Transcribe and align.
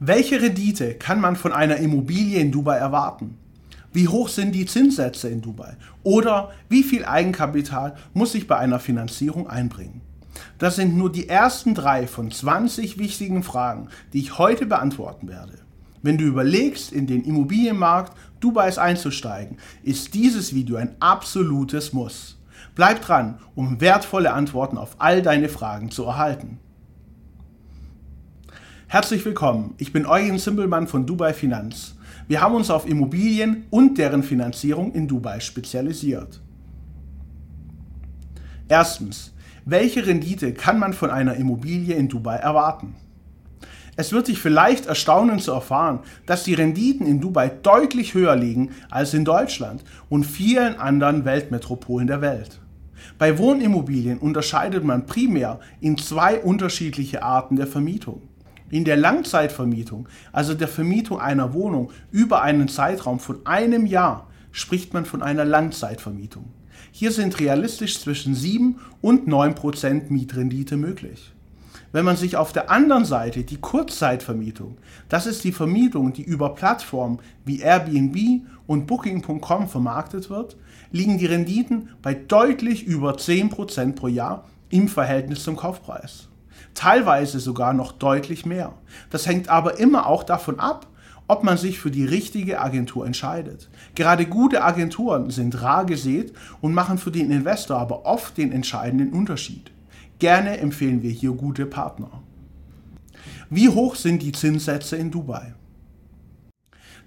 Welche 0.00 0.42
Rendite 0.42 0.94
kann 0.94 1.20
man 1.20 1.36
von 1.36 1.52
einer 1.52 1.76
Immobilie 1.76 2.40
in 2.40 2.50
Dubai 2.50 2.76
erwarten? 2.76 3.38
Wie 3.92 4.08
hoch 4.08 4.28
sind 4.28 4.52
die 4.52 4.66
Zinssätze 4.66 5.28
in 5.28 5.40
Dubai? 5.40 5.76
Oder 6.02 6.50
wie 6.68 6.82
viel 6.82 7.04
Eigenkapital 7.04 7.94
muss 8.12 8.34
ich 8.34 8.48
bei 8.48 8.56
einer 8.56 8.80
Finanzierung 8.80 9.48
einbringen? 9.48 10.00
Das 10.58 10.74
sind 10.74 10.96
nur 10.96 11.12
die 11.12 11.28
ersten 11.28 11.74
drei 11.74 12.08
von 12.08 12.32
20 12.32 12.98
wichtigen 12.98 13.44
Fragen, 13.44 13.88
die 14.12 14.18
ich 14.18 14.36
heute 14.36 14.66
beantworten 14.66 15.28
werde. 15.28 15.58
Wenn 16.02 16.18
du 16.18 16.24
überlegst, 16.24 16.92
in 16.92 17.06
den 17.06 17.22
Immobilienmarkt 17.22 18.12
Dubais 18.40 18.78
einzusteigen, 18.78 19.58
ist 19.84 20.12
dieses 20.14 20.54
Video 20.54 20.76
ein 20.76 20.96
absolutes 20.98 21.92
Muss. 21.92 22.36
Bleib 22.74 23.00
dran, 23.02 23.38
um 23.54 23.80
wertvolle 23.80 24.32
Antworten 24.32 24.76
auf 24.76 24.96
all 24.98 25.22
deine 25.22 25.48
Fragen 25.48 25.92
zu 25.92 26.02
erhalten. 26.02 26.58
Herzlich 28.94 29.24
willkommen, 29.24 29.74
ich 29.78 29.92
bin 29.92 30.06
Eugen 30.06 30.38
Zimbelmann 30.38 30.86
von 30.86 31.04
Dubai 31.04 31.32
Finanz. 31.32 31.96
Wir 32.28 32.40
haben 32.40 32.54
uns 32.54 32.70
auf 32.70 32.88
Immobilien 32.88 33.64
und 33.70 33.98
deren 33.98 34.22
Finanzierung 34.22 34.92
in 34.92 35.08
Dubai 35.08 35.40
spezialisiert. 35.40 36.40
Erstens, 38.68 39.34
welche 39.64 40.06
Rendite 40.06 40.54
kann 40.54 40.78
man 40.78 40.92
von 40.92 41.10
einer 41.10 41.34
Immobilie 41.34 41.96
in 41.96 42.08
Dubai 42.08 42.36
erwarten? 42.36 42.94
Es 43.96 44.12
wird 44.12 44.28
dich 44.28 44.38
vielleicht 44.38 44.86
erstaunen 44.86 45.40
zu 45.40 45.50
erfahren, 45.50 45.98
dass 46.26 46.44
die 46.44 46.54
Renditen 46.54 47.04
in 47.04 47.20
Dubai 47.20 47.48
deutlich 47.48 48.14
höher 48.14 48.36
liegen 48.36 48.70
als 48.92 49.12
in 49.12 49.24
Deutschland 49.24 49.82
und 50.08 50.22
vielen 50.22 50.78
anderen 50.78 51.24
Weltmetropolen 51.24 52.06
der 52.06 52.20
Welt. 52.20 52.60
Bei 53.18 53.38
Wohnimmobilien 53.38 54.18
unterscheidet 54.18 54.84
man 54.84 55.06
primär 55.06 55.58
in 55.80 55.98
zwei 55.98 56.38
unterschiedliche 56.38 57.24
Arten 57.24 57.56
der 57.56 57.66
Vermietung. 57.66 58.22
In 58.74 58.84
der 58.84 58.96
Langzeitvermietung, 58.96 60.08
also 60.32 60.52
der 60.52 60.66
Vermietung 60.66 61.20
einer 61.20 61.54
Wohnung 61.54 61.92
über 62.10 62.42
einen 62.42 62.66
Zeitraum 62.66 63.20
von 63.20 63.46
einem 63.46 63.86
Jahr, 63.86 64.26
spricht 64.50 64.92
man 64.92 65.04
von 65.04 65.22
einer 65.22 65.44
Langzeitvermietung. 65.44 66.46
Hier 66.90 67.12
sind 67.12 67.38
realistisch 67.38 68.00
zwischen 68.00 68.34
7 68.34 68.80
und 69.00 69.28
9 69.28 69.54
Prozent 69.54 70.10
Mietrendite 70.10 70.76
möglich. 70.76 71.32
Wenn 71.92 72.04
man 72.04 72.16
sich 72.16 72.36
auf 72.36 72.52
der 72.52 72.68
anderen 72.68 73.04
Seite 73.04 73.44
die 73.44 73.60
Kurzzeitvermietung, 73.60 74.76
das 75.08 75.26
ist 75.26 75.44
die 75.44 75.52
Vermietung, 75.52 76.12
die 76.12 76.24
über 76.24 76.56
Plattformen 76.56 77.20
wie 77.44 77.60
Airbnb 77.60 78.44
und 78.66 78.88
Booking.com 78.88 79.68
vermarktet 79.68 80.30
wird, 80.30 80.56
liegen 80.90 81.18
die 81.18 81.26
Renditen 81.26 81.90
bei 82.02 82.14
deutlich 82.14 82.84
über 82.84 83.12
10% 83.12 83.92
pro 83.92 84.08
Jahr 84.08 84.48
im 84.68 84.88
Verhältnis 84.88 85.44
zum 85.44 85.54
Kaufpreis 85.54 86.28
teilweise 86.74 87.40
sogar 87.40 87.72
noch 87.72 87.92
deutlich 87.92 88.46
mehr. 88.46 88.72
Das 89.10 89.26
hängt 89.26 89.48
aber 89.48 89.78
immer 89.78 90.06
auch 90.06 90.24
davon 90.24 90.60
ab, 90.60 90.86
ob 91.26 91.42
man 91.42 91.56
sich 91.56 91.78
für 91.78 91.90
die 91.90 92.04
richtige 92.04 92.60
Agentur 92.60 93.06
entscheidet. 93.06 93.70
Gerade 93.94 94.26
gute 94.26 94.62
Agenturen 94.62 95.30
sind 95.30 95.62
rar 95.62 95.86
gesät 95.86 96.32
und 96.60 96.74
machen 96.74 96.98
für 96.98 97.10
den 97.10 97.30
Investor 97.30 97.78
aber 97.78 98.04
oft 98.04 98.36
den 98.36 98.52
entscheidenden 98.52 99.12
Unterschied. 99.12 99.70
Gerne 100.18 100.58
empfehlen 100.58 101.02
wir 101.02 101.10
hier 101.10 101.32
gute 101.32 101.66
Partner. 101.66 102.10
Wie 103.50 103.68
hoch 103.68 103.94
sind 103.94 104.22
die 104.22 104.32
Zinssätze 104.32 104.96
in 104.96 105.10
Dubai? 105.10 105.54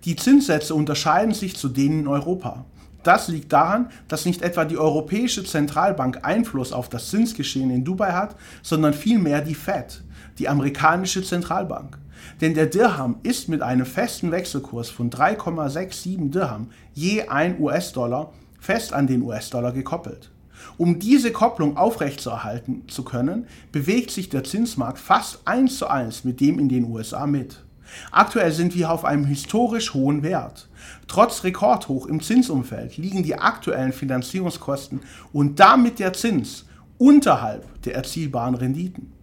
Die 0.05 0.15
Zinssätze 0.15 0.73
unterscheiden 0.73 1.33
sich 1.33 1.55
zu 1.55 1.69
denen 1.69 2.01
in 2.01 2.07
Europa. 2.07 2.65
Das 3.07 3.29
liegt 3.29 3.53
daran, 3.53 3.89
dass 4.09 4.25
nicht 4.25 4.41
etwa 4.41 4.65
die 4.65 4.77
Europäische 4.77 5.45
Zentralbank 5.45 6.19
Einfluss 6.23 6.73
auf 6.73 6.89
das 6.89 7.09
Zinsgeschehen 7.09 7.71
in 7.71 7.85
Dubai 7.85 8.11
hat, 8.11 8.35
sondern 8.61 8.93
vielmehr 8.93 9.39
die 9.39 9.55
Fed, 9.55 10.03
die 10.39 10.49
amerikanische 10.49 11.23
Zentralbank. 11.23 11.97
Denn 12.41 12.53
der 12.53 12.65
Dirham 12.65 13.15
ist 13.23 13.47
mit 13.47 13.61
einem 13.61 13.85
festen 13.85 14.31
Wechselkurs 14.31 14.89
von 14.89 15.09
3,67 15.09 16.31
Dirham 16.31 16.69
je 16.93 17.29
ein 17.29 17.57
US-Dollar 17.61 18.33
fest 18.59 18.91
an 18.91 19.07
den 19.07 19.21
US-Dollar 19.21 19.71
gekoppelt. 19.71 20.29
Um 20.77 20.99
diese 20.99 21.31
Kopplung 21.31 21.77
aufrechtzuerhalten 21.77 22.89
zu 22.89 23.05
können, 23.05 23.47
bewegt 23.71 24.11
sich 24.11 24.27
der 24.27 24.43
Zinsmarkt 24.43 24.99
fast 24.99 25.47
eins 25.47 25.77
zu 25.77 25.87
eins 25.87 26.25
mit 26.25 26.41
dem 26.41 26.59
in 26.59 26.67
den 26.67 26.83
USA 26.83 27.25
mit. 27.25 27.63
Aktuell 28.11 28.51
sind 28.51 28.75
wir 28.75 28.91
auf 28.91 29.05
einem 29.05 29.25
historisch 29.25 29.93
hohen 29.93 30.23
Wert. 30.23 30.67
Trotz 31.07 31.43
Rekordhoch 31.43 32.05
im 32.05 32.21
Zinsumfeld 32.21 32.97
liegen 32.97 33.23
die 33.23 33.35
aktuellen 33.35 33.93
Finanzierungskosten 33.93 35.01
und 35.31 35.59
damit 35.59 35.99
der 35.99 36.13
Zins 36.13 36.65
unterhalb 36.97 37.81
der 37.83 37.95
erzielbaren 37.95 38.55
Renditen. 38.55 39.13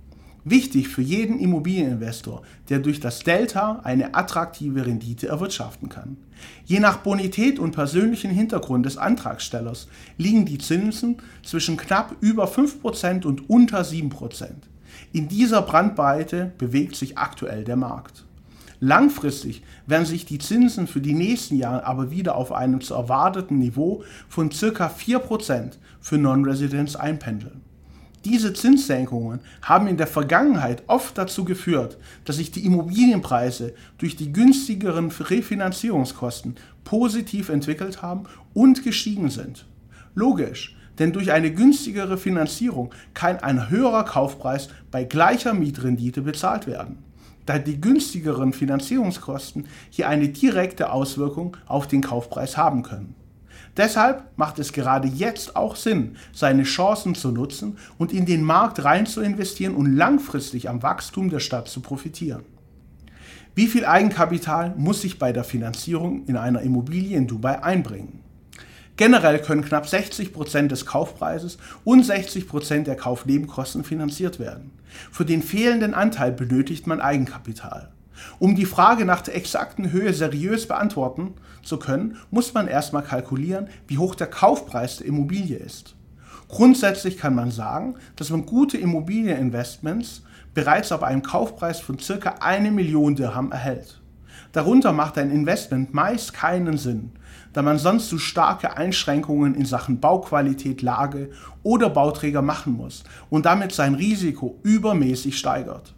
Wichtig 0.47 0.89
für 0.89 1.01
jeden 1.01 1.39
Immobilieninvestor, 1.39 2.43
der 2.69 2.79
durch 2.79 3.01
das 3.01 3.21
Delta 3.21 3.81
eine 3.83 4.15
attraktive 4.15 4.85
Rendite 4.85 5.29
erwirtschaften 5.29 5.89
kann. 5.89 6.19
Je 6.67 6.81
nach 6.81 6.99
Bonität 6.99 7.59
und 7.59 7.73
persönlichen 7.73 8.31
Hintergrund 8.31 8.85
des 8.85 8.99
Antragstellers 8.99 9.89
liegen 10.19 10.45
die 10.45 10.59
Zinsen 10.59 11.17
zwischen 11.43 11.79
knapp 11.79 12.17
über 12.21 12.47
5% 12.47 13.25
und 13.25 13.49
unter 13.49 13.81
7%. 13.81 14.49
In 15.13 15.29
dieser 15.29 15.63
Brandweite 15.63 16.53
bewegt 16.59 16.97
sich 16.97 17.17
aktuell 17.17 17.65
der 17.65 17.77
Markt. 17.77 18.27
Langfristig 18.87 19.63
werden 19.87 20.05
sich 20.05 20.27
die 20.27 20.37
Zinsen 20.37 20.87
für 20.87 21.01
die 21.01 21.15
nächsten 21.15 21.57
Jahre 21.57 21.87
aber 21.87 22.11
wieder 22.11 22.35
auf 22.35 22.53
einem 22.53 22.83
zu 22.83 22.93
erwarteten 22.93 23.59
Niveau 23.59 24.05
von 24.29 24.51
ca. 24.51 24.89
4% 24.89 25.79
für 26.01 26.19
Non-Residents 26.19 26.95
einpendeln. 26.95 27.63
Diese 28.27 28.53
Zinssenkungen 28.53 29.41
haben 29.63 29.87
in 29.87 29.97
der 29.97 30.07
Vergangenheit 30.07 30.83
oft 30.87 31.17
dazu 31.17 31.47
geführt, 31.47 31.97
dass 32.27 32.37
sich 32.37 32.51
die 32.51 32.67
Immobilienpreise 32.67 33.73
durch 33.97 34.17
die 34.17 34.35
günstigeren 34.35 35.11
Refinanzierungskosten 35.11 36.57
positiv 36.85 37.49
entwickelt 37.49 38.03
haben 38.03 38.25
und 38.53 38.85
gestiegen 38.85 39.31
sind. 39.31 39.65
Logisch, 40.15 40.77
denn 40.99 41.15
durch 41.15 41.33
eine 41.33 41.51
günstigere 41.51 42.19
Finanzierung 42.19 42.93
kann 43.15 43.39
ein 43.39 43.71
höherer 43.71 44.05
Kaufpreis 44.05 44.69
bei 44.91 45.05
gleicher 45.05 45.55
Mietrendite 45.55 46.21
bezahlt 46.21 46.67
werden 46.67 47.04
da 47.47 47.59
die 47.59 47.81
günstigeren 47.81 48.53
Finanzierungskosten 48.53 49.67
hier 49.91 50.09
eine 50.09 50.29
direkte 50.29 50.91
Auswirkung 50.91 51.57
auf 51.67 51.87
den 51.87 52.01
Kaufpreis 52.01 52.57
haben 52.57 52.83
können. 52.83 53.15
Deshalb 53.77 54.25
macht 54.37 54.59
es 54.59 54.73
gerade 54.73 55.09
jetzt 55.09 55.57
auch 55.57 55.75
Sinn, 55.75 56.17
seine 56.33 56.63
Chancen 56.63 57.15
zu 57.15 57.33
nutzen 57.33 57.77
und 57.99 58.13
in 58.13 58.25
den 58.25 58.45
Markt 58.45 58.85
rein 58.85 59.07
zu 59.07 59.21
investieren 59.21 59.75
und 59.75 59.97
langfristig 59.97 60.69
am 60.69 60.83
Wachstum 60.83 61.29
der 61.29 61.41
Stadt 61.41 61.69
zu 61.69 61.81
profitieren. 61.81 62.45
Wie 63.57 63.67
viel 63.67 63.85
Eigenkapital 63.85 64.75
muss 64.77 65.05
ich 65.05 65.19
bei 65.19 65.33
der 65.33 65.45
Finanzierung 65.45 66.25
in 66.27 66.37
einer 66.37 66.63
Immobilie 66.63 67.17
in 67.17 67.27
Dubai 67.27 67.63
einbringen? 67.63 68.24
Generell 68.97 69.41
können 69.41 69.65
knapp 69.65 69.89
60 69.89 70.33
Prozent 70.33 70.71
des 70.71 70.87
Kaufpreises 70.87 71.59
und 71.83 72.05
60 72.05 72.47
Prozent 72.47 72.87
der 72.87 72.95
Kaufnebenkosten 72.95 73.83
finanziert 73.83 74.39
werden. 74.39 74.71
Für 75.11 75.25
den 75.25 75.43
fehlenden 75.43 75.95
Anteil 75.95 76.31
benötigt 76.31 76.87
man 76.87 77.01
Eigenkapital. 77.01 77.89
Um 78.39 78.55
die 78.55 78.67
Frage 78.67 79.05
nach 79.05 79.23
der 79.23 79.35
exakten 79.35 79.91
Höhe 79.91 80.13
seriös 80.13 80.69
beantworten 80.69 81.35
zu 81.65 81.79
können, 81.79 82.19
muss 82.31 82.55
man 82.55 82.69
erstmal 82.69 83.03
kalkulieren, 83.03 83.67
wie 83.89 83.99
hoch 83.99 84.15
der 84.15 84.29
Kaufpreis 84.29 84.99
der 84.99 85.09
Immobilie 85.09 85.57
ist. 85.57 85.97
Grundsätzlich 86.49 87.19
kann 87.19 87.35
man 87.35 87.51
sagen, 87.51 87.97
dass 88.15 88.31
man 88.31 88.47
gute 88.47 88.79
Immobilieninvestments 88.79 90.23
bereits 90.53 90.93
auf 90.93 91.03
einem 91.03 91.23
Kaufpreis 91.23 91.81
von 91.81 91.97
ca. 91.97 92.37
1 92.41 92.71
Million 92.71 93.17
Dirham 93.17 93.51
erhält. 93.51 94.01
Darunter 94.53 94.93
macht 94.93 95.19
ein 95.19 95.33
Investment 95.33 95.95
meist 95.95 96.33
keinen 96.33 96.79
Sinn, 96.79 97.11
da 97.55 97.63
man 97.63 97.79
sonst 97.79 98.09
zu 98.09 98.19
starke 98.19 98.77
Einschränkungen 98.77 99.55
in 99.55 99.65
Sachen 99.65 100.01
Bauqualität, 100.01 100.83
Lage 100.83 101.31
oder 101.63 101.89
Bauträger 101.89 102.43
machen 102.43 102.75
muss 102.75 103.05
und 103.31 103.47
damit 103.47 103.73
sein 103.73 103.95
Risiko 103.95 104.59
übermäßig 104.63 105.39
steigert. 105.39 105.95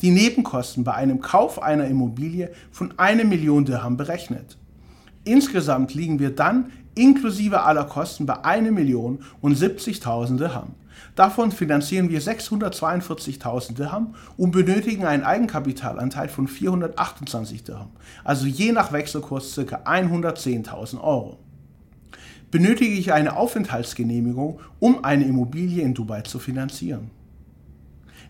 die 0.00 0.10
Nebenkosten 0.10 0.82
bei 0.84 0.94
einem 0.94 1.20
Kauf 1.20 1.62
einer 1.62 1.86
Immobilie 1.86 2.50
von 2.72 2.98
1 2.98 3.22
Million 3.24 3.64
Dirham 3.64 3.96
berechnet. 3.96 4.58
Insgesamt 5.24 5.94
liegen 5.94 6.18
wir 6.18 6.34
dann 6.34 6.72
inklusive 6.94 7.62
aller 7.62 7.84
Kosten 7.84 8.26
bei 8.26 8.44
1 8.44 8.70
Million 8.72 9.20
und 9.40 9.56
70.000 9.56 10.36
Dirham. 10.38 10.74
Davon 11.14 11.52
finanzieren 11.52 12.10
wir 12.10 12.22
642.000 12.22 13.74
Dirham 13.74 14.14
und 14.36 14.50
benötigen 14.50 15.04
einen 15.04 15.24
Eigenkapitalanteil 15.24 16.28
von 16.28 16.48
428 16.48 17.64
Dirham, 17.64 17.90
also 18.24 18.46
je 18.46 18.72
nach 18.72 18.92
Wechselkurs 18.92 19.54
ca. 19.54 19.76
110.000 19.84 21.00
Euro. 21.00 21.38
Benötige 22.50 22.94
ich 22.94 23.12
eine 23.12 23.36
Aufenthaltsgenehmigung, 23.36 24.60
um 24.78 25.04
eine 25.04 25.24
Immobilie 25.24 25.82
in 25.82 25.92
Dubai 25.92 26.22
zu 26.22 26.38
finanzieren? 26.38 27.10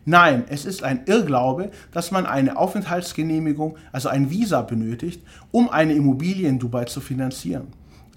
Nein, 0.04 0.44
es 0.48 0.64
ist 0.64 0.82
ein 0.82 1.02
Irrglaube, 1.06 1.70
dass 1.92 2.10
man 2.10 2.24
eine 2.24 2.56
Aufenthaltsgenehmigung, 2.56 3.76
also 3.92 4.08
ein 4.08 4.30
Visa 4.30 4.62
benötigt, 4.62 5.22
um 5.50 5.68
eine 5.68 5.92
Immobilie 5.92 6.48
in 6.48 6.58
Dubai 6.58 6.86
zu 6.86 7.00
finanzieren. 7.00 7.68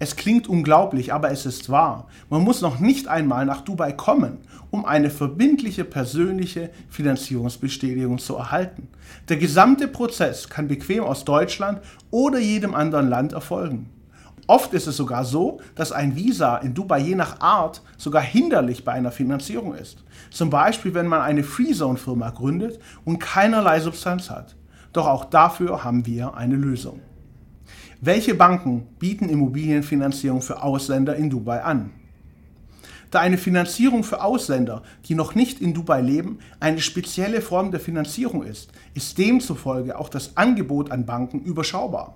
Es 0.01 0.15
klingt 0.15 0.47
unglaublich, 0.47 1.13
aber 1.13 1.29
es 1.29 1.45
ist 1.45 1.69
wahr. 1.69 2.07
Man 2.27 2.41
muss 2.41 2.61
noch 2.61 2.79
nicht 2.79 3.07
einmal 3.07 3.45
nach 3.45 3.61
Dubai 3.61 3.91
kommen, 3.91 4.39
um 4.71 4.83
eine 4.83 5.11
verbindliche 5.11 5.83
persönliche 5.83 6.71
Finanzierungsbestätigung 6.89 8.17
zu 8.17 8.35
erhalten. 8.35 8.87
Der 9.29 9.37
gesamte 9.37 9.87
Prozess 9.87 10.49
kann 10.49 10.67
bequem 10.67 11.03
aus 11.03 11.23
Deutschland 11.23 11.81
oder 12.09 12.39
jedem 12.39 12.73
anderen 12.73 13.09
Land 13.09 13.33
erfolgen. 13.33 13.91
Oft 14.47 14.73
ist 14.73 14.87
es 14.87 14.97
sogar 14.97 15.23
so, 15.23 15.61
dass 15.75 15.91
ein 15.91 16.15
Visa 16.15 16.57
in 16.57 16.73
Dubai 16.73 16.97
je 17.01 17.13
nach 17.13 17.39
Art 17.39 17.83
sogar 17.95 18.23
hinderlich 18.23 18.83
bei 18.83 18.93
einer 18.93 19.11
Finanzierung 19.11 19.75
ist. 19.75 20.03
Zum 20.31 20.49
Beispiel, 20.49 20.95
wenn 20.95 21.05
man 21.05 21.21
eine 21.21 21.43
Freezone-Firma 21.43 22.31
gründet 22.31 22.79
und 23.05 23.19
keinerlei 23.19 23.79
Substanz 23.79 24.31
hat. 24.31 24.55
Doch 24.93 25.05
auch 25.05 25.25
dafür 25.25 25.83
haben 25.83 26.07
wir 26.07 26.33
eine 26.33 26.55
Lösung. 26.55 27.01
Welche 28.03 28.33
Banken 28.33 28.87
bieten 28.97 29.29
Immobilienfinanzierung 29.29 30.41
für 30.41 30.63
Ausländer 30.63 31.15
in 31.15 31.29
Dubai 31.29 31.63
an? 31.63 31.91
Da 33.11 33.19
eine 33.19 33.37
Finanzierung 33.37 34.03
für 34.03 34.23
Ausländer, 34.23 34.81
die 35.05 35.13
noch 35.13 35.35
nicht 35.35 35.61
in 35.61 35.75
Dubai 35.75 36.01
leben, 36.01 36.39
eine 36.59 36.81
spezielle 36.81 37.41
Form 37.41 37.69
der 37.69 37.79
Finanzierung 37.79 38.41
ist, 38.41 38.71
ist 38.95 39.19
demzufolge 39.19 39.99
auch 39.99 40.09
das 40.09 40.35
Angebot 40.35 40.89
an 40.89 41.05
Banken 41.05 41.41
überschaubar. 41.41 42.15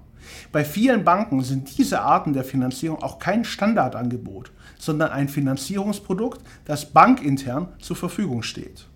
Bei 0.52 0.66
vielen 0.66 1.04
Banken 1.04 1.44
sind 1.44 1.78
diese 1.78 2.02
Arten 2.02 2.34
der 2.34 2.46
Finanzierung 2.46 3.04
auch 3.04 3.20
kein 3.20 3.46
Standardangebot, 3.46 4.52
sondern 4.80 5.12
ein 5.12 5.30
Finanzierungsprodukt, 5.30 6.42
das 6.66 6.94
bankintern 6.94 7.68
zur 7.78 7.96
Verfügung 7.96 8.42
steht. 8.42 8.88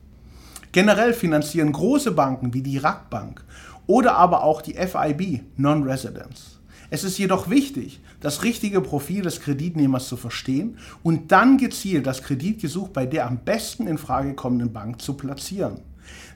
Generell 0.71 1.13
finanzieren 1.13 1.71
große 1.71 2.13
Banken 2.13 2.55
wie 2.55 2.63
die 2.63 2.79
RAK 2.79 3.11
Bank 3.11 3.45
oder 3.85 4.15
aber 4.15 4.41
auch 4.41 4.63
die 4.63 4.73
FIB 4.73 5.43
Non-Residents. 5.55 6.58
Es 6.91 7.03
ist 7.03 7.19
jedoch 7.19 7.49
wichtig, 7.49 7.99
das 8.19 8.43
richtige 8.43 8.81
Profil 8.81 9.21
des 9.21 9.41
Kreditnehmers 9.41 10.07
zu 10.07 10.17
verstehen 10.17 10.77
und 11.03 11.31
dann 11.31 11.57
gezielt 11.57 12.07
das 12.07 12.23
Kreditgesuch 12.23 12.89
bei 12.89 13.05
der 13.05 13.27
am 13.27 13.39
besten 13.43 13.87
in 13.87 13.97
Frage 13.97 14.33
kommenden 14.33 14.73
Bank 14.73 15.01
zu 15.01 15.13
platzieren. 15.13 15.81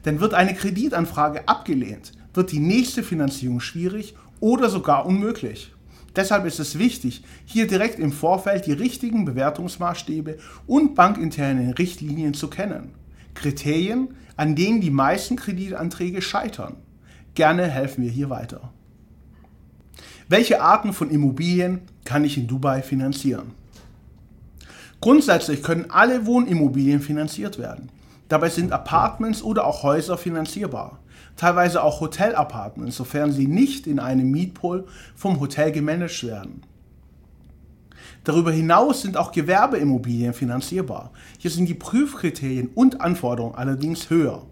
Denn 0.05 0.19
wird 0.19 0.35
eine 0.35 0.53
Kreditanfrage 0.53 1.47
abgelehnt, 1.47 2.11
wird 2.33 2.51
die 2.51 2.59
nächste 2.59 3.01
Finanzierung 3.01 3.59
schwierig 3.59 4.15
oder 4.39 4.69
sogar 4.69 5.05
unmöglich. 5.05 5.73
Deshalb 6.15 6.45
ist 6.45 6.59
es 6.59 6.77
wichtig, 6.77 7.23
hier 7.45 7.65
direkt 7.65 7.97
im 7.97 8.11
Vorfeld 8.11 8.67
die 8.67 8.73
richtigen 8.73 9.25
Bewertungsmaßstäbe 9.25 10.37
und 10.67 10.93
bankinterne 10.93 11.79
Richtlinien 11.79 12.35
zu 12.35 12.49
kennen. 12.49 12.91
Kriterien, 13.33 14.09
an 14.35 14.55
denen 14.55 14.81
die 14.81 14.91
meisten 14.91 15.35
Kreditanträge 15.35 16.21
scheitern. 16.21 16.75
Gerne 17.33 17.67
helfen 17.67 18.03
wir 18.03 18.11
hier 18.11 18.29
weiter. 18.29 18.71
Welche 20.29 20.61
Arten 20.61 20.93
von 20.93 21.09
Immobilien 21.09 21.81
kann 22.05 22.23
ich 22.23 22.37
in 22.37 22.47
Dubai 22.47 22.81
finanzieren? 22.81 23.51
Grundsätzlich 25.01 25.63
können 25.63 25.89
alle 25.89 26.25
Wohnimmobilien 26.25 27.01
finanziert 27.01 27.59
werden. 27.59 27.89
Dabei 28.29 28.49
sind 28.49 28.71
Apartments 28.71 29.43
oder 29.43 29.67
auch 29.67 29.83
Häuser 29.83 30.17
finanzierbar. 30.17 30.99
Teilweise 31.35 31.83
auch 31.83 31.99
Hotelapartments, 31.99 32.95
sofern 32.95 33.31
sie 33.31 33.47
nicht 33.47 33.85
in 33.85 33.99
einem 33.99 34.31
Mietpool 34.31 34.87
vom 35.15 35.39
Hotel 35.39 35.71
gemanagt 35.71 36.23
werden. 36.23 36.61
Darüber 38.23 38.51
hinaus 38.51 39.01
sind 39.01 39.17
auch 39.17 39.33
Gewerbeimmobilien 39.33 40.33
finanzierbar. 40.33 41.11
Hier 41.37 41.51
sind 41.51 41.67
die 41.67 41.73
Prüfkriterien 41.73 42.69
und 42.73 43.01
Anforderungen 43.01 43.55
allerdings 43.55 44.09
höher. 44.09 44.43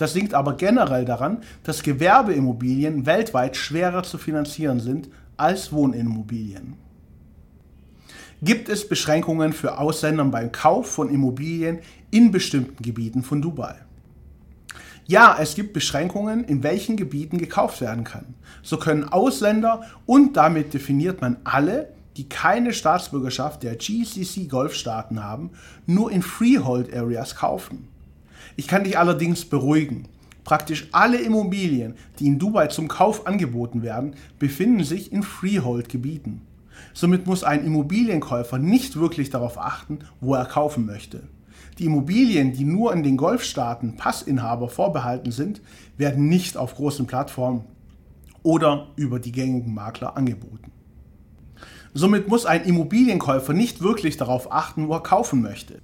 Das 0.00 0.14
liegt 0.14 0.32
aber 0.32 0.54
generell 0.54 1.04
daran, 1.04 1.42
dass 1.62 1.82
Gewerbeimmobilien 1.82 3.04
weltweit 3.04 3.54
schwerer 3.54 4.02
zu 4.02 4.16
finanzieren 4.16 4.80
sind 4.80 5.10
als 5.36 5.72
Wohnimmobilien. 5.72 6.72
Gibt 8.40 8.70
es 8.70 8.88
Beschränkungen 8.88 9.52
für 9.52 9.76
Ausländer 9.76 10.24
beim 10.24 10.52
Kauf 10.52 10.90
von 10.90 11.10
Immobilien 11.10 11.80
in 12.10 12.30
bestimmten 12.30 12.82
Gebieten 12.82 13.22
von 13.22 13.42
Dubai? 13.42 13.74
Ja, 15.04 15.36
es 15.38 15.54
gibt 15.54 15.74
Beschränkungen, 15.74 16.44
in 16.44 16.62
welchen 16.62 16.96
Gebieten 16.96 17.36
gekauft 17.36 17.82
werden 17.82 18.04
kann. 18.04 18.34
So 18.62 18.78
können 18.78 19.04
Ausländer 19.04 19.82
und 20.06 20.34
damit 20.34 20.72
definiert 20.72 21.20
man 21.20 21.36
alle, 21.44 21.92
die 22.16 22.26
keine 22.26 22.72
Staatsbürgerschaft 22.72 23.62
der 23.62 23.76
GCC-Golfstaaten 23.76 25.22
haben, 25.22 25.50
nur 25.84 26.10
in 26.10 26.22
Freehold 26.22 26.90
Areas 26.96 27.36
kaufen. 27.36 27.89
Ich 28.56 28.66
kann 28.66 28.84
dich 28.84 28.98
allerdings 28.98 29.44
beruhigen. 29.44 30.08
Praktisch 30.44 30.88
alle 30.92 31.18
Immobilien, 31.18 31.94
die 32.18 32.26
in 32.26 32.38
Dubai 32.38 32.68
zum 32.68 32.88
Kauf 32.88 33.26
angeboten 33.26 33.82
werden, 33.82 34.14
befinden 34.38 34.84
sich 34.84 35.12
in 35.12 35.22
Freehold-Gebieten. 35.22 36.42
Somit 36.94 37.26
muss 37.26 37.44
ein 37.44 37.64
Immobilienkäufer 37.64 38.58
nicht 38.58 38.96
wirklich 38.96 39.30
darauf 39.30 39.58
achten, 39.58 40.00
wo 40.20 40.34
er 40.34 40.46
kaufen 40.46 40.86
möchte. 40.86 41.22
Die 41.78 41.84
Immobilien, 41.84 42.52
die 42.52 42.64
nur 42.64 42.92
in 42.92 43.02
den 43.02 43.16
Golfstaaten 43.16 43.96
Passinhaber 43.96 44.68
vorbehalten 44.68 45.30
sind, 45.30 45.60
werden 45.96 46.28
nicht 46.28 46.56
auf 46.56 46.74
großen 46.74 47.06
Plattformen 47.06 47.64
oder 48.42 48.88
über 48.96 49.18
die 49.18 49.32
gängigen 49.32 49.74
Makler 49.74 50.16
angeboten. 50.16 50.72
Somit 51.92 52.28
muss 52.28 52.46
ein 52.46 52.64
Immobilienkäufer 52.64 53.52
nicht 53.52 53.82
wirklich 53.82 54.16
darauf 54.16 54.52
achten, 54.52 54.86
wo 54.86 54.94
er 54.94 55.02
kaufen 55.02 55.42
möchte. 55.42 55.80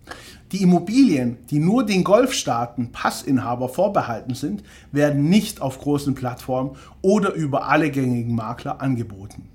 Die 0.53 0.63
Immobilien, 0.63 1.39
die 1.51 1.59
nur 1.59 1.85
den 1.85 2.05
Golfstaaten 2.05 2.93
Passinhaber 2.93 3.69
vorbehalten 3.69 4.35
sind, 4.35 4.63
werden 4.93 5.29
nicht 5.29 5.61
auf 5.61 5.81
großen 5.81 6.15
Plattformen 6.15 6.77
oder 7.03 7.33
über 7.33 7.69
alle 7.69 7.91
gängigen 7.91 8.37
Makler 8.37 8.81
angeboten. 8.81 9.49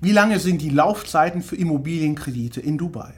Wie 0.00 0.12
lange 0.12 0.40
sind 0.40 0.62
die 0.62 0.70
Laufzeiten 0.70 1.42
für 1.42 1.56
Immobilienkredite 1.56 2.60
in 2.60 2.78
Dubai? 2.78 3.12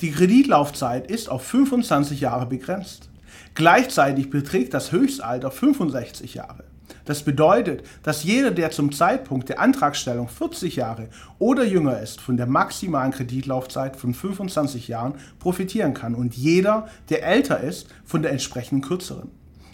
Die 0.00 0.12
Kreditlaufzeit 0.12 1.10
ist 1.10 1.28
auf 1.28 1.42
25 1.44 2.20
Jahre 2.20 2.46
begrenzt. 2.46 3.10
Gleichzeitig 3.54 4.30
beträgt 4.30 4.72
das 4.72 4.92
Höchstalter 4.92 5.50
65 5.50 6.34
Jahre. 6.34 6.64
Das 7.04 7.22
bedeutet, 7.22 7.84
dass 8.02 8.24
jeder, 8.24 8.50
der 8.50 8.70
zum 8.70 8.90
Zeitpunkt 8.90 9.48
der 9.48 9.60
Antragstellung 9.60 10.28
40 10.28 10.76
Jahre 10.76 11.08
oder 11.38 11.64
jünger 11.64 12.00
ist, 12.00 12.20
von 12.20 12.36
der 12.36 12.46
maximalen 12.46 13.12
Kreditlaufzeit 13.12 13.96
von 13.96 14.14
25 14.14 14.88
Jahren 14.88 15.14
profitieren 15.38 15.92
kann 15.92 16.14
und 16.14 16.34
jeder, 16.34 16.88
der 17.10 17.26
älter 17.26 17.60
ist, 17.60 17.88
von 18.04 18.22
der 18.22 18.32
entsprechenden 18.32 18.82
kürzeren. 18.82 19.30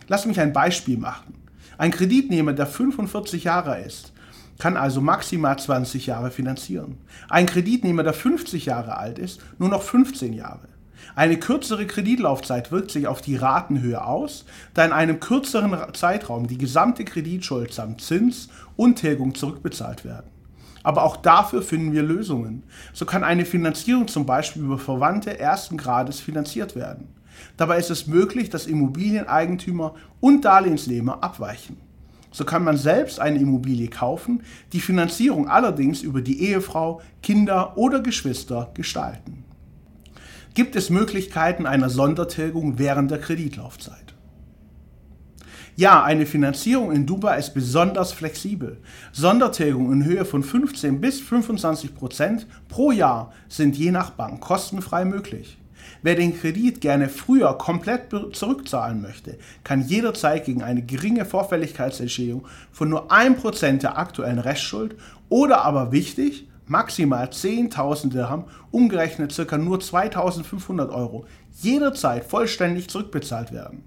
Lass 0.09 0.27
mich 0.27 0.41
ein 0.41 0.53
Beispiel 0.53 0.99
machen. 0.99 1.35
Ein 1.79 1.93
Kreditnehmer, 1.93 2.53
der 2.53 2.67
45 2.67 3.45
Jahre 3.45 3.81
ist, 3.81 4.13
kann 4.59 4.77
also 4.77 5.01
maximal 5.01 5.59
20 5.59 6.07
Jahre 6.07 6.31
finanzieren. 6.31 6.99
Ein 7.29 7.47
Kreditnehmer, 7.47 8.03
der 8.03 8.13
50 8.13 8.67
Jahre 8.67 8.97
alt 8.97 9.19
ist, 9.19 9.41
nur 9.59 9.69
noch 9.69 9.83
15 9.83 10.33
Jahre. 10.33 10.69
Eine 11.15 11.39
kürzere 11.39 11.87
Kreditlaufzeit 11.87 12.73
wirkt 12.73 12.91
sich 12.91 13.07
auf 13.07 13.21
die 13.21 13.37
Ratenhöhe 13.37 14.05
aus, 14.05 14.45
da 14.75 14.85
in 14.85 14.93
einem 14.93 15.21
kürzeren 15.21 15.77
Zeitraum 15.95 16.47
die 16.47 16.59
gesamte 16.59 17.05
Kreditschuld 17.05 17.73
samt 17.73 18.01
Zins 18.01 18.49
und 18.77 18.97
Tilgung 18.97 19.35
zurückbezahlt 19.35 20.05
werden. 20.05 20.31
Aber 20.83 21.05
auch 21.05 21.17
dafür 21.17 21.63
finden 21.63 21.93
wir 21.93 22.03
Lösungen. 22.03 22.63
So 22.93 23.05
kann 23.05 23.25
eine 23.25 23.45
Finanzierung 23.45 24.09
zum 24.09 24.25
Beispiel 24.25 24.63
über 24.63 24.79
Verwandte 24.79 25.39
ersten 25.39 25.77
Grades 25.77 26.21
finanziert 26.21 26.75
werden. 26.75 27.09
Dabei 27.57 27.79
ist 27.79 27.91
es 27.91 28.07
möglich, 28.07 28.51
dass 28.51 28.67
Immobilieneigentümer 28.67 29.95
und 30.21 30.45
Darlehensnehmer 30.45 31.23
abweichen. 31.23 31.77
So 32.33 32.45
kann 32.45 32.65
man 32.65 32.77
selbst 32.77 33.19
eine 33.19 33.41
Immobilie 33.41 33.89
kaufen, 33.89 34.43
die 34.73 34.81
Finanzierung 34.81 35.49
allerdings 35.49 36.03
über 36.03 36.23
die 36.23 36.43
Ehefrau, 36.45 37.01
Kinder 37.23 37.77
oder 37.77 38.01
Geschwister 38.01 38.71
gestalten. 38.75 39.40
Gibt 40.55 40.75
es 40.75 40.91
Möglichkeiten 40.91 41.65
einer 41.65 41.91
Sondertilgung 41.91 42.79
während 42.79 43.11
der 43.11 43.21
Kreditlaufzeit? 43.21 44.15
Ja, 45.77 46.03
eine 46.03 46.27
Finanzierung 46.27 46.91
in 46.91 47.07
Dubai 47.07 47.39
ist 47.39 47.55
besonders 47.55 48.13
flexibel. 48.13 48.79
Sondertilgungen 49.13 50.03
in 50.03 50.05
Höhe 50.05 50.25
von 50.25 50.43
15 50.43 51.01
bis 51.01 51.21
25 51.21 51.95
Prozent 51.95 52.47
pro 52.69 52.91
Jahr 52.91 53.33
sind 53.49 53.77
je 53.77 53.93
nach 53.93 54.11
Bank 54.11 54.41
kostenfrei 54.41 55.05
möglich. 55.05 55.57
Wer 56.03 56.17
den 56.17 56.39
Kredit 56.39 56.81
gerne 56.81 57.09
früher 57.09 57.57
komplett 57.57 58.11
zurückzahlen 58.33 59.01
möchte, 59.01 59.39
kann 59.65 59.83
jederzeit 59.83 60.45
gegen 60.45 60.63
eine 60.63 60.83
geringe 60.83 61.25
Vorfälligkeitsentschädigung 61.25 62.47
von 62.73 62.89
nur 62.89 63.13
1% 63.13 63.79
der 63.79 63.97
aktuellen 63.99 64.41
Restschuld 64.41 64.97
oder 65.29 65.65
aber 65.65 65.93
wichtig, 65.93 66.50
maximal 66.71 67.27
10.000 67.27 68.11
Dirham, 68.11 68.45
umgerechnet 68.71 69.37
ca. 69.37 69.59
nur 69.59 69.79
2.500 69.79 70.91
Euro, 70.91 71.27
jederzeit 71.61 72.25
vollständig 72.25 72.89
zurückbezahlt 72.89 73.53
werden. 73.53 73.83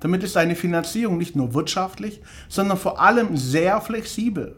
Damit 0.00 0.24
ist 0.24 0.36
eine 0.36 0.56
Finanzierung 0.56 1.18
nicht 1.18 1.36
nur 1.36 1.54
wirtschaftlich, 1.54 2.20
sondern 2.48 2.76
vor 2.78 3.00
allem 3.00 3.36
sehr 3.36 3.80
flexibel. 3.80 4.56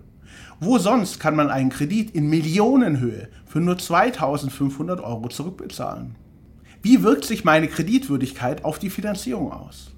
Wo 0.61 0.79
sonst 0.79 1.21
kann 1.21 1.37
man 1.37 1.51
einen 1.51 1.71
Kredit 1.71 2.11
in 2.11 2.29
Millionenhöhe 2.29 3.29
für 3.47 3.61
nur 3.61 3.79
2500 3.79 5.01
Euro 5.01 5.29
zurückbezahlen? 5.29 6.17
Wie 6.83 7.03
wirkt 7.03 7.27
sich 7.27 7.45
meine 7.45 7.69
Kreditwürdigkeit 7.69 8.65
auf 8.65 8.79
die 8.79 8.91
Finanzierung 8.91 9.53
aus? 9.53 9.93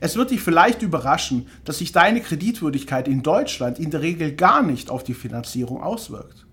Es 0.00 0.16
wird 0.16 0.30
dich 0.30 0.40
vielleicht 0.40 0.82
überraschen, 0.82 1.48
dass 1.64 1.78
sich 1.78 1.92
deine 1.92 2.20
Kreditwürdigkeit 2.20 3.08
in 3.08 3.22
Deutschland 3.22 3.78
in 3.78 3.90
der 3.90 4.02
Regel 4.02 4.32
gar 4.32 4.62
nicht 4.62 4.90
auf 4.90 5.04
die 5.04 5.14
Finanzierung 5.14 5.82
auswirkt. 5.82 6.45